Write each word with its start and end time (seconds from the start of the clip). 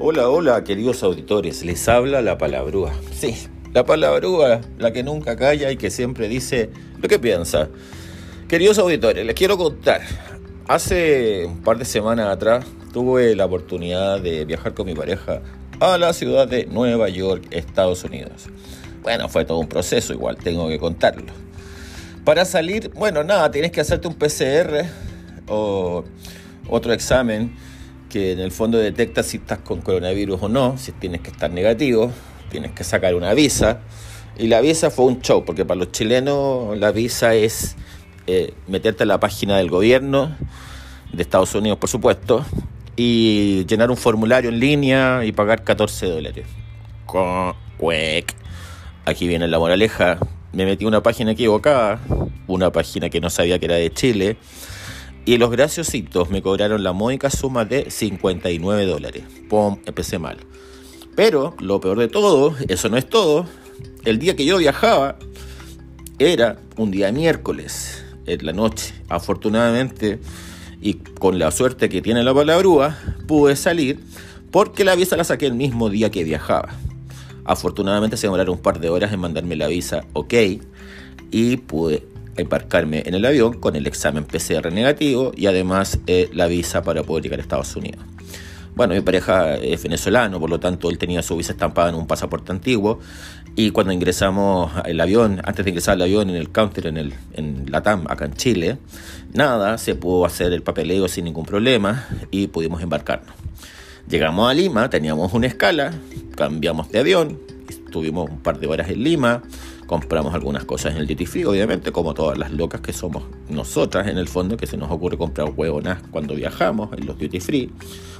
Hola, 0.00 0.28
hola, 0.28 0.62
queridos 0.62 1.02
auditores. 1.02 1.64
Les 1.64 1.88
habla 1.88 2.22
la 2.22 2.38
palabrúa. 2.38 2.92
Sí, 3.12 3.34
la 3.74 3.84
palabrúa, 3.84 4.60
la 4.78 4.92
que 4.92 5.02
nunca 5.02 5.34
calla 5.34 5.72
y 5.72 5.76
que 5.76 5.90
siempre 5.90 6.28
dice 6.28 6.70
lo 7.02 7.08
que 7.08 7.18
piensa. 7.18 7.68
Queridos 8.46 8.78
auditores, 8.78 9.26
les 9.26 9.34
quiero 9.34 9.58
contar. 9.58 10.02
Hace 10.68 11.46
un 11.46 11.64
par 11.64 11.78
de 11.78 11.84
semanas 11.84 12.28
atrás 12.28 12.64
tuve 12.92 13.34
la 13.34 13.46
oportunidad 13.46 14.20
de 14.20 14.44
viajar 14.44 14.72
con 14.72 14.86
mi 14.86 14.94
pareja 14.94 15.42
a 15.80 15.98
la 15.98 16.12
ciudad 16.12 16.46
de 16.46 16.66
Nueva 16.66 17.08
York, 17.08 17.48
Estados 17.50 18.04
Unidos. 18.04 18.46
Bueno, 19.02 19.28
fue 19.28 19.44
todo 19.44 19.58
un 19.58 19.68
proceso, 19.68 20.12
igual 20.12 20.36
tengo 20.36 20.68
que 20.68 20.78
contarlo. 20.78 21.32
Para 22.24 22.44
salir, 22.44 22.92
bueno, 22.94 23.24
nada, 23.24 23.50
tienes 23.50 23.72
que 23.72 23.80
hacerte 23.80 24.06
un 24.06 24.14
PCR 24.14 24.84
o 25.48 26.04
otro 26.68 26.92
examen 26.92 27.56
que 28.08 28.32
en 28.32 28.40
el 28.40 28.50
fondo 28.50 28.78
detecta 28.78 29.22
si 29.22 29.38
estás 29.38 29.58
con 29.58 29.80
coronavirus 29.80 30.42
o 30.42 30.48
no, 30.48 30.78
si 30.78 30.92
tienes 30.92 31.20
que 31.20 31.30
estar 31.30 31.50
negativo, 31.50 32.10
tienes 32.50 32.72
que 32.72 32.84
sacar 32.84 33.14
una 33.14 33.34
visa. 33.34 33.80
Y 34.38 34.46
la 34.46 34.60
visa 34.60 34.90
fue 34.90 35.06
un 35.06 35.20
show, 35.20 35.44
porque 35.44 35.64
para 35.64 35.78
los 35.78 35.92
chilenos 35.92 36.76
la 36.78 36.92
visa 36.92 37.34
es 37.34 37.76
eh, 38.26 38.54
meterte 38.66 39.04
en 39.04 39.08
la 39.08 39.20
página 39.20 39.56
del 39.56 39.68
gobierno 39.68 40.36
de 41.12 41.22
Estados 41.22 41.54
Unidos, 41.54 41.78
por 41.78 41.88
supuesto, 41.88 42.44
y 42.96 43.64
llenar 43.66 43.90
un 43.90 43.96
formulario 43.96 44.50
en 44.50 44.60
línea 44.60 45.24
y 45.24 45.32
pagar 45.32 45.64
14 45.64 46.06
dólares. 46.06 46.46
Aquí 49.04 49.26
viene 49.26 49.48
la 49.48 49.58
moraleja. 49.58 50.18
Me 50.52 50.66
metí 50.66 50.84
una 50.84 51.02
página 51.02 51.32
equivocada, 51.32 52.00
una 52.46 52.70
página 52.70 53.08
que 53.08 53.20
no 53.20 53.30
sabía 53.30 53.58
que 53.58 53.66
era 53.66 53.76
de 53.76 53.92
Chile 53.92 54.36
y 55.28 55.36
los 55.36 55.50
graciositos 55.50 56.30
me 56.30 56.40
cobraron 56.40 56.82
la 56.82 56.94
módica 56.94 57.28
suma 57.28 57.66
de 57.66 57.90
59 57.90 58.86
dólares. 58.86 59.24
¡Pum! 59.50 59.76
Empecé 59.84 60.18
mal. 60.18 60.38
Pero 61.14 61.54
lo 61.60 61.82
peor 61.82 61.98
de 61.98 62.08
todo, 62.08 62.56
eso 62.66 62.88
no 62.88 62.96
es 62.96 63.06
todo. 63.06 63.44
El 64.06 64.18
día 64.18 64.36
que 64.36 64.46
yo 64.46 64.56
viajaba 64.56 65.18
era 66.18 66.58
un 66.78 66.90
día 66.90 67.12
miércoles, 67.12 68.02
en 68.24 68.46
la 68.46 68.54
noche. 68.54 68.94
Afortunadamente, 69.10 70.18
y 70.80 70.94
con 70.94 71.38
la 71.38 71.50
suerte 71.50 71.90
que 71.90 72.00
tiene 72.00 72.22
la 72.22 72.32
palabrúa, 72.32 72.96
pude 73.26 73.54
salir 73.54 74.00
porque 74.50 74.82
la 74.82 74.94
visa 74.94 75.18
la 75.18 75.24
saqué 75.24 75.44
el 75.44 75.52
mismo 75.54 75.90
día 75.90 76.10
que 76.10 76.24
viajaba. 76.24 76.70
Afortunadamente 77.44 78.16
se 78.16 78.28
demoraron 78.28 78.54
un 78.54 78.62
par 78.62 78.80
de 78.80 78.88
horas 78.88 79.12
en 79.12 79.20
mandarme 79.20 79.56
la 79.56 79.66
visa 79.66 80.06
ok 80.14 80.34
y 81.30 81.58
pude 81.58 82.02
embarcarme 82.38 83.02
en 83.06 83.14
el 83.14 83.24
avión 83.24 83.54
con 83.54 83.76
el 83.76 83.86
examen 83.86 84.24
PCR 84.24 84.72
negativo 84.72 85.32
y 85.36 85.46
además 85.46 85.98
eh, 86.06 86.30
la 86.32 86.46
visa 86.46 86.82
para 86.82 87.02
poder 87.02 87.24
llegar 87.24 87.38
a 87.38 87.42
Estados 87.42 87.74
Unidos. 87.76 88.04
Bueno, 88.74 88.94
mi 88.94 89.00
pareja 89.00 89.56
es 89.56 89.82
venezolano, 89.82 90.38
por 90.38 90.50
lo 90.50 90.60
tanto 90.60 90.88
él 90.88 90.98
tenía 90.98 91.20
su 91.22 91.36
visa 91.36 91.50
estampada 91.50 91.88
en 91.88 91.96
un 91.96 92.06
pasaporte 92.06 92.52
antiguo 92.52 93.00
y 93.56 93.72
cuando 93.72 93.92
ingresamos 93.92 94.70
al 94.76 95.00
avión, 95.00 95.40
antes 95.44 95.64
de 95.64 95.70
ingresar 95.72 95.94
al 95.94 96.02
avión 96.02 96.30
en 96.30 96.36
el 96.36 96.50
counter 96.50 96.86
en, 96.86 96.96
el, 96.96 97.14
en 97.32 97.66
la 97.72 97.82
TAM, 97.82 98.06
acá 98.08 98.26
en 98.26 98.34
Chile, 98.34 98.78
nada, 99.34 99.78
se 99.78 99.96
pudo 99.96 100.24
hacer 100.24 100.52
el 100.52 100.62
papeleo 100.62 101.08
sin 101.08 101.24
ningún 101.24 101.44
problema 101.44 102.06
y 102.30 102.46
pudimos 102.46 102.80
embarcarnos. 102.80 103.34
Llegamos 104.08 104.48
a 104.48 104.54
Lima, 104.54 104.88
teníamos 104.88 105.34
una 105.34 105.48
escala, 105.48 105.92
cambiamos 106.36 106.88
de 106.92 107.00
avión, 107.00 107.40
estuvimos 107.68 108.30
un 108.30 108.38
par 108.38 108.60
de 108.60 108.68
horas 108.68 108.88
en 108.90 109.02
Lima, 109.02 109.42
compramos 109.88 110.34
algunas 110.34 110.64
cosas 110.64 110.92
en 110.92 110.98
el 110.98 111.06
duty 111.06 111.24
free, 111.24 111.44
obviamente, 111.46 111.90
como 111.92 112.12
todas 112.12 112.36
las 112.36 112.52
locas 112.52 112.82
que 112.82 112.92
somos 112.92 113.24
nosotras 113.48 114.06
en 114.06 114.18
el 114.18 114.28
fondo, 114.28 114.58
que 114.58 114.66
se 114.66 114.76
nos 114.76 114.90
ocurre 114.90 115.16
comprar 115.16 115.50
huevonas 115.56 116.02
cuando 116.10 116.34
viajamos 116.34 116.92
en 116.92 117.06
los 117.06 117.18
duty 117.18 117.40
free. 117.40 117.72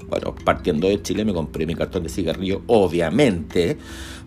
Bueno, 0.09 0.35
partiendo 0.35 0.89
de 0.89 1.03
Chile 1.03 1.27
me 1.27 1.35
compré 1.35 1.67
mi 1.67 1.75
cartón 1.75 2.05
de 2.05 2.09
cigarrillo, 2.09 2.63
obviamente, 2.69 3.77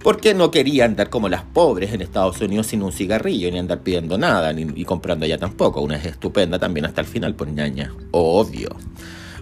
porque 0.04 0.36
no 0.36 0.52
quería 0.52 0.86
andar 0.86 1.10
como 1.10 1.30
las 1.30 1.42
pobres 1.42 1.92
en 1.94 2.02
Estados 2.02 2.40
Unidos 2.42 2.68
sin 2.68 2.84
un 2.84 2.92
cigarrillo, 2.92 3.50
ni 3.50 3.58
andar 3.58 3.82
pidiendo 3.82 4.20
nada, 4.20 4.54
ni, 4.54 4.86
comprando 4.86 5.26
allá 5.26 5.40
tampoco. 5.40 5.82
Una 5.82 5.96
es 5.96 6.06
estupenda 6.06 6.60
también 6.60 6.86
hasta 6.86 7.02
el 7.02 7.08
final, 7.08 7.34
por 7.34 7.50
ñaña, 7.50 7.92
obvio. 8.12 8.70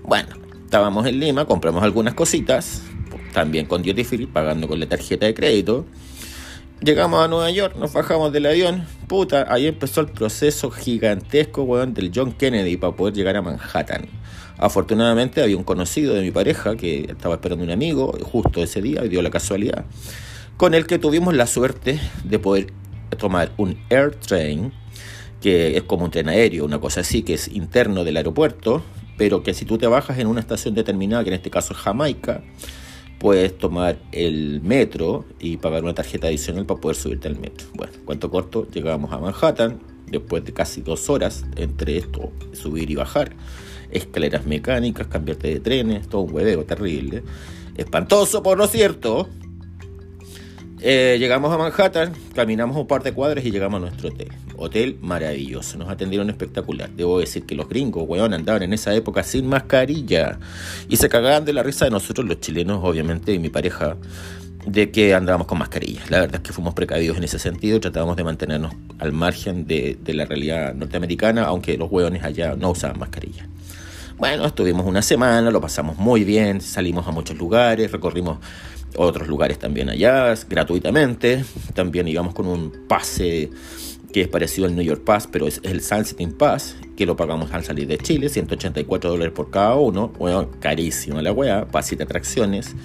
Bueno, 0.03 0.29
estábamos 0.63 1.05
en 1.05 1.19
Lima, 1.19 1.43
compramos 1.43 1.83
algunas 1.83 2.13
cositas, 2.13 2.81
también 3.33 3.65
con 3.65 3.83
duty 3.83 4.05
free, 4.05 4.25
pagando 4.25 4.69
con 4.69 4.79
la 4.79 4.87
tarjeta 4.87 5.25
de 5.25 5.33
crédito. 5.33 5.85
Llegamos 6.81 7.21
a 7.21 7.27
Nueva 7.27 7.51
York, 7.51 7.75
nos 7.77 7.91
bajamos 7.91 8.31
del 8.31 8.45
avión. 8.45 8.87
Puta, 9.07 9.45
ahí 9.53 9.67
empezó 9.67 9.99
el 9.99 10.07
proceso 10.07 10.71
gigantesco, 10.71 11.63
weón, 11.63 11.93
del 11.93 12.09
John 12.15 12.31
Kennedy 12.31 12.77
para 12.77 12.95
poder 12.95 13.13
llegar 13.13 13.35
a 13.35 13.41
Manhattan. 13.41 14.07
Afortunadamente 14.57 15.43
había 15.43 15.57
un 15.57 15.65
conocido 15.65 16.13
de 16.13 16.21
mi 16.21 16.31
pareja 16.31 16.77
que 16.77 17.01
estaba 17.01 17.35
esperando 17.35 17.65
un 17.65 17.71
amigo 17.71 18.17
justo 18.23 18.63
ese 18.63 18.81
día 18.81 19.03
y 19.03 19.09
dio 19.09 19.21
la 19.21 19.29
casualidad, 19.29 19.83
con 20.55 20.73
el 20.73 20.87
que 20.87 20.99
tuvimos 20.99 21.33
la 21.33 21.47
suerte 21.47 21.99
de 22.23 22.39
poder 22.39 22.67
tomar 23.17 23.51
un 23.57 23.77
air 23.89 24.15
train, 24.15 24.71
que 25.41 25.75
es 25.75 25.83
como 25.83 26.05
un 26.05 26.11
tren 26.11 26.29
aéreo, 26.29 26.63
una 26.63 26.79
cosa 26.79 27.01
así, 27.01 27.23
que 27.23 27.33
es 27.33 27.49
interno 27.49 28.05
del 28.05 28.15
aeropuerto, 28.15 28.83
pero 29.17 29.43
que 29.43 29.53
si 29.53 29.65
tú 29.65 29.77
te 29.77 29.87
bajas 29.87 30.17
en 30.17 30.27
una 30.27 30.39
estación 30.39 30.75
determinada, 30.75 31.25
que 31.25 31.29
en 31.29 31.35
este 31.35 31.49
caso 31.49 31.73
es 31.73 31.79
Jamaica, 31.79 32.41
puedes 33.19 33.57
tomar 33.57 33.97
el 34.11 34.61
metro 34.61 35.25
y 35.39 35.57
pagar 35.57 35.83
una 35.83 35.93
tarjeta 35.93 36.27
adicional 36.27 36.65
para 36.65 36.79
poder 36.79 36.95
subirte 36.95 37.27
al 37.27 37.37
metro. 37.37 37.67
Bueno, 37.73 37.93
cuento 38.05 38.31
corto, 38.31 38.67
llegábamos 38.71 39.11
a 39.11 39.19
Manhattan 39.19 39.79
después 40.07 40.43
de 40.45 40.53
casi 40.53 40.81
dos 40.81 41.09
horas 41.09 41.45
entre 41.55 41.97
esto, 41.97 42.31
subir 42.53 42.89
y 42.89 42.95
bajar, 42.95 43.35
escaleras 43.91 44.45
mecánicas, 44.45 45.07
cambiarte 45.07 45.49
de 45.49 45.59
trenes, 45.59 46.07
todo 46.07 46.21
un 46.21 46.33
hueveo 46.33 46.63
terrible, 46.63 47.23
espantoso 47.75 48.41
por 48.41 48.57
lo 48.57 48.67
cierto, 48.67 49.27
eh, 50.81 51.17
llegamos 51.19 51.53
a 51.53 51.57
Manhattan, 51.57 52.13
caminamos 52.33 52.77
un 52.77 52.87
par 52.87 53.03
de 53.03 53.13
cuadras 53.13 53.45
y 53.45 53.51
llegamos 53.51 53.77
a 53.77 53.81
nuestro 53.81 54.09
hotel. 54.09 54.29
Hotel 54.59 54.97
maravilloso, 55.01 55.77
nos 55.77 55.89
atendieron 55.89 56.29
espectacular. 56.29 56.89
Debo 56.89 57.19
decir 57.19 57.45
que 57.45 57.55
los 57.55 57.69
gringos, 57.69 58.03
weón, 58.07 58.33
andaban 58.33 58.63
en 58.63 58.73
esa 58.73 58.93
época 58.93 59.23
sin 59.23 59.47
mascarilla 59.47 60.39
y 60.89 60.97
se 60.97 61.09
cagaban 61.09 61.45
de 61.45 61.53
la 61.53 61.63
risa 61.63 61.85
de 61.85 61.91
nosotros, 61.91 62.27
los 62.27 62.39
chilenos, 62.39 62.81
obviamente, 62.83 63.33
y 63.33 63.39
mi 63.39 63.49
pareja, 63.49 63.97
de 64.65 64.91
que 64.91 65.13
andábamos 65.13 65.47
con 65.47 65.57
mascarilla. 65.57 66.01
La 66.09 66.21
verdad 66.21 66.35
es 66.35 66.41
que 66.41 66.53
fuimos 66.53 66.73
precavidos 66.73 67.17
en 67.17 67.23
ese 67.23 67.39
sentido, 67.39 67.79
tratábamos 67.79 68.17
de 68.17 68.23
mantenernos 68.23 68.73
al 68.99 69.13
margen 69.13 69.65
de, 69.65 69.97
la 70.07 70.25
realidad 70.25 70.73
norteamericana, 70.73 71.43
aunque 71.43 71.77
los 71.77 71.89
hueones 71.91 72.23
allá 72.23 72.55
no 72.55 72.71
usaban 72.71 72.99
mascarilla. 72.99 73.47
Bueno, 74.17 74.45
estuvimos 74.45 74.85
una 74.85 75.01
semana, 75.01 75.49
lo 75.49 75.61
pasamos 75.61 75.97
muy 75.97 76.25
bien, 76.25 76.59
salimos 76.59 77.07
a 77.07 77.11
muchos 77.11 77.37
lugares, 77.37 77.91
recorrimos 77.91 78.39
otros 78.97 79.27
lugares 79.27 79.57
también 79.59 79.89
allá 79.89 80.33
gratuitamente. 80.49 81.45
También 81.73 82.07
íbamos 82.07 82.33
con 82.33 82.47
un 82.47 82.85
pase 82.87 83.49
que 84.11 84.21
es 84.21 84.27
parecido 84.27 84.67
al 84.67 84.75
New 84.75 84.83
York 84.83 85.03
Pass, 85.03 85.27
pero 85.31 85.47
es 85.47 85.61
el 85.63 85.81
Sunsetting 85.81 86.33
Pass, 86.33 86.75
que 86.95 87.05
lo 87.05 87.15
pagamos 87.15 87.51
al 87.53 87.63
salir 87.63 87.87
de 87.87 87.97
Chile, 87.97 88.29
184 88.29 89.09
dólares 89.09 89.33
por 89.33 89.49
cada 89.51 89.75
uno, 89.75 90.09
bueno, 90.17 90.49
carísimo 90.59 91.21
la 91.21 91.31
weá, 91.31 91.65
para 91.65 91.85
de 91.87 92.03
atracciones. 92.03 92.75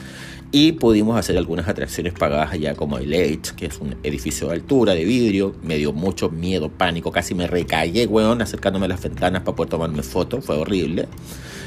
Y 0.52 0.72
pudimos 0.72 1.18
hacer 1.18 1.36
algunas 1.36 1.66
atracciones 1.66 2.12
pagadas 2.12 2.52
allá 2.52 2.76
como 2.76 2.98
el 2.98 3.12
H, 3.12 3.56
que 3.56 3.66
es 3.66 3.78
un 3.80 3.96
edificio 4.04 4.46
de 4.46 4.54
altura, 4.54 4.94
de 4.94 5.04
vidrio. 5.04 5.52
Me 5.64 5.76
dio 5.76 5.92
mucho 5.92 6.30
miedo, 6.30 6.68
pánico, 6.68 7.10
casi 7.10 7.34
me 7.34 7.48
recagué, 7.48 8.06
weón, 8.06 8.40
acercándome 8.40 8.86
a 8.86 8.90
las 8.90 9.02
ventanas 9.02 9.42
para 9.42 9.56
poder 9.56 9.70
tomarme 9.70 10.04
fotos, 10.04 10.44
fue 10.44 10.56
horrible. 10.56 11.08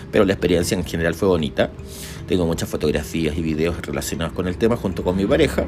Pero 0.09 0.23
la 0.23 0.31
experiencia 0.31 0.77
en 0.77 0.85
general 0.85 1.15
fue 1.15 1.27
bonita. 1.27 1.69
Tengo 2.27 2.45
muchas 2.45 2.67
fotografías 2.69 3.37
y 3.37 3.41
videos 3.41 3.81
relacionados 3.81 4.33
con 4.33 4.47
el 4.47 4.57
tema 4.57 4.75
junto 4.75 5.03
con 5.03 5.15
mi 5.15 5.25
pareja. 5.25 5.65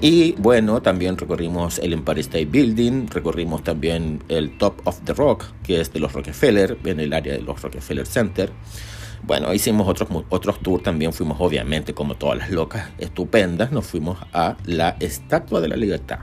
Y 0.00 0.32
bueno, 0.38 0.80
también 0.80 1.18
recorrimos 1.18 1.80
el 1.80 1.92
Empire 1.92 2.20
State 2.20 2.46
Building, 2.46 3.08
recorrimos 3.08 3.64
también 3.64 4.22
el 4.28 4.56
Top 4.56 4.80
of 4.84 5.00
the 5.04 5.12
Rock, 5.12 5.46
que 5.64 5.80
es 5.80 5.92
de 5.92 5.98
los 5.98 6.12
Rockefeller, 6.12 6.78
en 6.84 7.00
el 7.00 7.12
área 7.12 7.32
de 7.32 7.42
los 7.42 7.60
Rockefeller 7.60 8.06
Center. 8.06 8.52
Bueno, 9.24 9.52
hicimos 9.52 9.88
otros, 9.88 10.08
otros 10.28 10.60
tours 10.60 10.84
también, 10.84 11.12
fuimos 11.12 11.38
obviamente 11.40 11.94
como 11.94 12.14
todas 12.14 12.38
las 12.38 12.50
locas 12.50 12.90
estupendas, 12.98 13.72
nos 13.72 13.84
fuimos 13.84 14.18
a 14.32 14.56
la 14.64 14.96
Estatua 15.00 15.60
de 15.60 15.68
la 15.68 15.76
Libertad. 15.76 16.20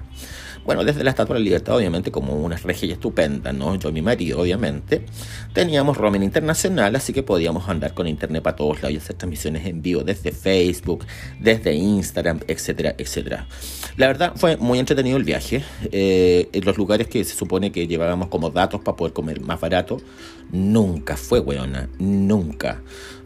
Bueno, 0.65 0.83
desde 0.83 1.03
la 1.03 1.11
Estatua 1.11 1.35
de 1.35 1.41
la 1.41 1.43
Libertad, 1.43 1.75
obviamente, 1.75 2.11
como 2.11 2.33
una 2.33 2.57
regia 2.57 2.91
estupenda, 2.91 3.53
¿no? 3.53 3.75
Yo 3.75 3.89
y 3.89 3.91
mi 3.91 4.01
marido, 4.01 4.41
obviamente, 4.41 5.05
teníamos 5.53 5.95
roaming 5.95 6.23
internacional, 6.23 6.95
así 6.95 7.13
que 7.13 7.21
podíamos 7.21 7.69
andar 7.69 7.93
con 7.93 8.07
internet 8.07 8.41
para 8.41 8.55
todos 8.55 8.77
lados 8.77 8.93
y 8.93 8.97
hacer 8.97 9.15
transmisiones 9.15 9.65
en 9.67 9.83
vivo 9.83 10.03
desde 10.03 10.31
Facebook, 10.31 11.05
desde 11.39 11.75
Instagram, 11.75 12.39
etcétera, 12.47 12.95
etcétera. 12.97 13.47
La 13.95 14.07
verdad, 14.07 14.33
fue 14.35 14.57
muy 14.57 14.79
entretenido 14.79 15.17
el 15.17 15.23
viaje. 15.23 15.63
Eh, 15.91 16.49
los 16.63 16.77
lugares 16.77 17.07
que 17.07 17.23
se 17.23 17.35
supone 17.35 17.71
que 17.71 17.87
llevábamos 17.87 18.29
como 18.29 18.49
datos 18.49 18.81
para 18.81 18.97
poder 18.97 19.13
comer 19.13 19.41
más 19.41 19.59
barato, 19.59 20.01
nunca 20.51 21.15
fue, 21.15 21.39
weona, 21.41 21.89
nunca 21.99 22.81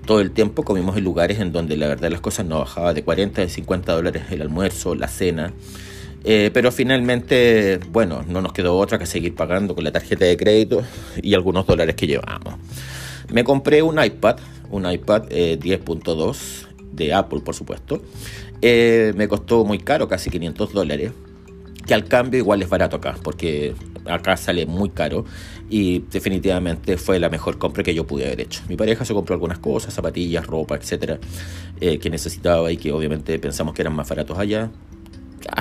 todo 0.05 0.21
el 0.21 0.31
tiempo 0.31 0.63
comimos 0.63 0.97
en 0.97 1.03
lugares 1.03 1.39
en 1.39 1.51
donde 1.51 1.77
la 1.77 1.87
verdad 1.87 2.09
las 2.09 2.19
cosas 2.19 2.43
no 2.43 2.57
bajaban 2.57 2.95
de 2.95 3.03
40, 3.03 3.41
de 3.41 3.47
50 3.47 3.93
dólares 3.93 4.23
el 4.31 4.41
almuerzo, 4.41 4.95
la 4.95 5.07
cena. 5.07 5.53
Eh, 6.23 6.51
pero 6.53 6.71
finalmente, 6.71 7.79
bueno, 7.91 8.23
no 8.27 8.41
nos 8.41 8.53
quedó 8.53 8.77
otra 8.77 8.99
que 8.99 9.05
seguir 9.05 9.35
pagando 9.35 9.73
con 9.75 9.83
la 9.83 9.91
tarjeta 9.91 10.25
de 10.25 10.35
crédito 10.35 10.83
y 11.21 11.33
algunos 11.33 11.65
dólares 11.65 11.95
que 11.95 12.07
llevamos. 12.07 12.55
Me 13.31 13.43
compré 13.43 13.81
un 13.81 14.03
iPad, 14.03 14.37
un 14.69 14.89
iPad 14.89 15.29
10.2 15.29 16.67
de 16.91 17.13
Apple, 17.13 17.39
por 17.39 17.55
supuesto, 17.55 18.01
eh, 18.61 19.13
me 19.15 19.27
costó 19.27 19.63
muy 19.63 19.79
caro, 19.79 20.07
casi 20.07 20.29
500 20.29 20.73
dólares, 20.73 21.11
que 21.85 21.93
al 21.93 22.05
cambio 22.05 22.39
igual 22.39 22.61
es 22.61 22.69
barato 22.69 22.97
acá, 22.97 23.15
porque 23.23 23.73
acá 24.05 24.35
sale 24.37 24.65
muy 24.65 24.89
caro 24.89 25.25
y 25.69 25.99
definitivamente 26.11 26.97
fue 26.97 27.19
la 27.19 27.29
mejor 27.29 27.57
compra 27.57 27.83
que 27.83 27.93
yo 27.93 28.05
pude 28.05 28.25
haber 28.25 28.41
hecho. 28.41 28.61
Mi 28.67 28.75
pareja 28.75 29.05
se 29.05 29.13
compró 29.13 29.33
algunas 29.33 29.59
cosas, 29.59 29.93
zapatillas, 29.93 30.45
ropa, 30.45 30.75
etcétera, 30.75 31.19
eh, 31.79 31.99
que 31.99 32.09
necesitaba 32.09 32.71
y 32.71 32.77
que 32.77 32.91
obviamente 32.91 33.37
pensamos 33.39 33.73
que 33.73 33.81
eran 33.81 33.95
más 33.95 34.09
baratos 34.09 34.37
allá. 34.37 34.69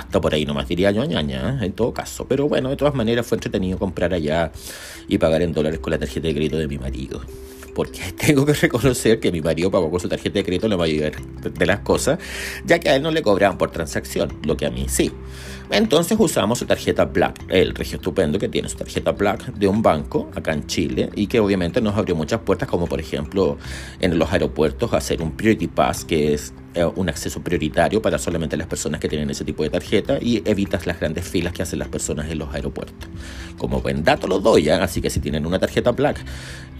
Hasta 0.08 0.22
por 0.22 0.32
ahí 0.32 0.46
nomás 0.46 0.66
diría 0.66 0.90
yo, 0.90 1.05
ñaña, 1.05 1.58
en 1.62 1.72
todo 1.75 1.93
caso. 1.93 2.26
Pero 2.26 2.49
bueno, 2.49 2.70
de 2.70 2.76
todas 2.76 2.94
maneras 2.94 3.26
fue 3.26 3.37
entretenido 3.37 3.78
comprar 3.78 4.14
allá 4.14 4.50
y 5.06 5.19
pagar 5.19 5.43
en 5.43 5.52
dólares 5.52 5.81
con 5.81 5.90
la 5.90 5.99
tarjeta 5.99 6.28
de 6.28 6.34
crédito 6.34 6.56
de 6.56 6.66
mi 6.66 6.78
marido 6.78 7.20
porque 7.78 8.00
tengo 8.19 8.44
que 8.44 8.55
reconocer 8.55 9.20
que 9.20 9.31
mi 9.31 9.40
marido 9.40 9.70
pagó 9.70 9.88
con 9.88 10.00
su 10.00 10.08
tarjeta 10.08 10.40
de 10.40 10.44
crédito 10.44 10.66
la 10.66 10.76
mayoría 10.76 11.12
de 11.12 11.66
las 11.66 11.78
cosas, 11.81 12.19
ya 12.64 12.81
que 12.81 12.88
a 12.88 12.96
él 12.96 13.02
no 13.02 13.12
le 13.12 13.22
cobraban 13.22 13.56
por 13.56 13.70
transacción, 13.70 14.32
lo 14.44 14.56
que 14.56 14.66
a 14.66 14.70
mí 14.70 14.87
sí. 14.88 15.12
Entonces 15.70 16.19
usamos 16.19 16.58
su 16.58 16.66
tarjeta 16.66 17.05
Black, 17.05 17.44
el 17.49 17.76
regio 17.76 17.99
estupendo 17.99 18.37
que 18.37 18.49
tiene 18.49 18.69
su 18.69 18.78
tarjeta 18.78 19.12
Black 19.12 19.52
de 19.55 19.69
un 19.69 19.81
banco 19.81 20.28
acá 20.34 20.55
en 20.55 20.66
Chile 20.66 21.10
y 21.14 21.28
que 21.28 21.38
obviamente 21.38 21.81
nos 21.81 21.94
abrió 21.96 22.16
muchas 22.16 22.40
puertas, 22.40 22.69
como 22.69 22.88
por 22.88 22.99
ejemplo 22.99 23.58
en 24.00 24.19
los 24.19 24.32
aeropuertos 24.32 24.93
hacer 24.93 25.22
un 25.22 25.37
Priority 25.37 25.69
Pass, 25.69 26.05
que 26.05 26.34
es 26.34 26.52
un 26.87 27.09
acceso 27.09 27.43
prioritario 27.43 28.01
para 28.01 28.19
solamente 28.19 28.57
las 28.57 28.67
personas 28.67 29.01
que 29.01 29.09
tienen 29.09 29.31
ese 29.31 29.45
tipo 29.45 29.63
de 29.63 29.71
tarjeta 29.71 30.19
y 30.21 30.43
evitas 30.45 30.87
las 30.87 31.01
grandes 31.01 31.27
filas 31.27 31.53
que 31.53 31.63
hacen 31.63 31.79
las 31.79 31.89
personas 31.89 32.31
en 32.31 32.39
los 32.39 32.55
aeropuertos. 32.55 33.09
Como 33.57 33.81
buen 33.81 34.05
dato 34.05 34.27
lo 34.27 34.41
doy, 34.41 34.69
¿eh? 34.69 34.73
así 34.73 35.01
que 35.01 35.11
si 35.11 35.21
tienen 35.21 35.47
una 35.47 35.59
tarjeta 35.59 35.93
Black, 35.93 36.25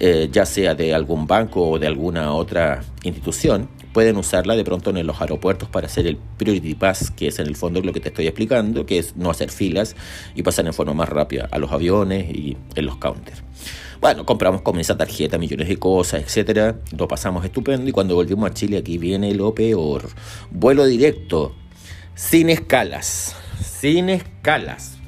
eh, 0.01 0.29
ya 0.31 0.47
sea 0.47 0.75
de 0.75 0.95
algún 0.95 1.27
banco 1.27 1.71
o 1.71 1.79
de 1.79 1.87
alguna 1.87 2.33
otra 2.33 2.83
institución, 3.03 3.69
pueden 3.93 4.17
usarla 4.17 4.55
de 4.55 4.65
pronto 4.65 4.91
en 4.91 5.07
los 5.07 5.21
aeropuertos 5.21 5.69
para 5.69 5.87
hacer 5.87 6.07
el 6.07 6.17
Priority 6.17 6.75
Pass, 6.75 7.11
que 7.11 7.29
es 7.29 7.39
en 7.39 7.47
el 7.47 7.57
fondo 7.57 7.81
lo 7.81 7.93
que 7.93 8.01
te 8.01 8.09
estoy 8.09 8.27
explicando, 8.27 8.87
que 8.87 8.99
es 8.99 9.17
no 9.17 9.31
hacer 9.31 9.51
filas 9.51 9.97
y 10.35 10.43
pasar 10.43 10.67
en 10.67 10.73
forma 10.73 10.95
más 10.95 11.09
rápida 11.09 11.49
a 11.51 11.59
los 11.59 11.73
aviones 11.73 12.31
y 12.31 12.57
en 12.75 12.87
los 12.87 12.97
counters. 12.97 13.43
Bueno, 14.01 14.25
compramos 14.25 14.63
con 14.63 14.79
esa 14.79 14.97
tarjeta 14.97 15.39
millones 15.39 15.67
de 15.67 15.77
cosas, 15.77 16.23
etcétera. 16.23 16.77
Lo 16.97 17.09
pasamos 17.09 17.45
estupendo 17.45 17.89
y 17.89 17.93
cuando 17.93 18.15
volvimos 18.15 18.49
a 18.49 18.55
Chile 18.55 18.79
aquí 18.79 18.97
viene 18.97 19.35
lo 19.35 19.53
peor. 19.57 20.09
Vuelo 20.53 20.87
directo, 20.87 21.53
sin 22.15 22.49
escalas, 22.49 23.35
sin 23.61 24.09
escalas, 24.09 24.99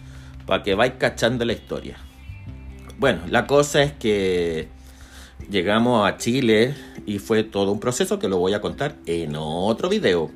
para 0.45 0.65
que 0.65 0.75
vais 0.75 0.95
cachando 0.99 1.45
la 1.45 1.53
historia. 1.53 1.99
Bueno, 2.99 3.21
la 3.29 3.47
cosa 3.47 3.81
es 3.81 3.93
que 3.93 4.67
llegamos 5.49 6.09
a 6.09 6.17
Chile 6.17 6.75
y 7.07 7.21
fue 7.21 7.45
todo 7.45 7.71
un 7.71 7.79
proceso 7.79 8.19
que 8.19 8.29
lo 8.29 8.39
voy 8.39 8.55
a 8.55 8.61
contar 8.61 8.97
en 9.07 9.37
otro 9.37 9.89
video. 9.89 10.33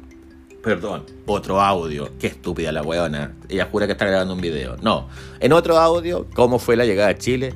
Perdón, 0.63 1.07
otro 1.27 1.61
audio. 1.61 2.17
Qué 2.21 2.29
estúpida 2.29 2.71
la 2.71 2.83
weona. 2.83 3.35
Ella 3.49 3.67
jura 3.71 3.87
que 3.87 3.93
está 3.93 4.07
grabando 4.07 4.33
un 4.33 4.41
video. 4.41 4.77
No, 4.77 5.09
en 5.41 5.53
otro 5.53 5.77
audio, 5.77 6.29
cómo 6.35 6.61
fue 6.61 6.77
la 6.77 6.85
llegada 6.85 7.09
a 7.09 7.19
Chile 7.19 7.53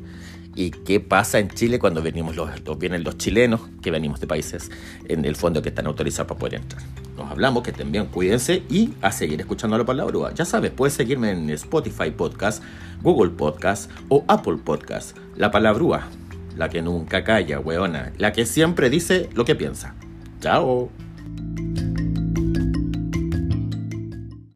y 0.58 0.72
qué 0.72 0.98
pasa 0.98 1.38
en 1.38 1.50
Chile 1.50 1.78
cuando 1.78 2.02
venimos 2.02 2.34
los, 2.34 2.50
vienen 2.80 3.04
los 3.04 3.16
chilenos 3.16 3.60
que 3.80 3.92
venimos 3.92 4.18
de 4.18 4.26
países 4.26 4.72
en 5.06 5.24
el 5.24 5.36
fondo 5.36 5.62
que 5.62 5.68
están 5.68 5.86
autorizados 5.86 6.26
para 6.26 6.40
poder 6.40 6.54
entrar. 6.56 6.82
Nos 7.16 7.30
hablamos, 7.30 7.62
que 7.62 7.70
estén 7.70 7.92
bien, 7.92 8.06
cuídense 8.06 8.64
y 8.68 8.90
a 9.00 9.12
seguir 9.12 9.40
escuchando 9.40 9.78
la 9.78 9.84
palabra. 9.84 10.34
Ya 10.34 10.44
sabes, 10.44 10.72
puedes 10.72 10.94
seguirme 10.94 11.30
en 11.30 11.48
Spotify 11.50 12.10
Podcast, 12.10 12.64
Google 13.02 13.30
Podcast 13.30 13.88
o 14.08 14.24
Apple 14.26 14.56
Podcast. 14.64 15.16
La 15.36 15.52
palabrúa 15.52 16.08
la 16.56 16.68
que 16.68 16.82
nunca 16.82 17.22
calla, 17.22 17.60
weona, 17.60 18.12
la 18.18 18.32
que 18.32 18.44
siempre 18.44 18.90
dice 18.90 19.30
lo 19.34 19.44
que 19.44 19.54
piensa. 19.54 19.94
Chao. 20.40 20.90